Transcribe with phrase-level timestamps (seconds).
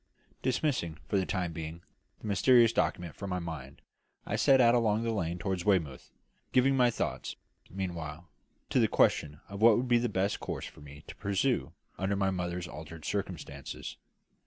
[0.41, 1.83] Dismissing, for the time being,
[2.21, 3.83] the mysterious document from my mind,
[4.25, 6.09] I set out along the lane toward Weymouth,
[6.51, 7.35] giving my thoughts,
[7.69, 8.27] meanwhile,
[8.71, 12.15] to the question of what would be the best course for me to pursue under
[12.15, 13.97] my mother's altered circumstances.